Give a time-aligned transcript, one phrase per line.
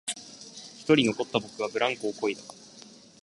[0.79, 2.41] 一人残った僕はブランコをこいだ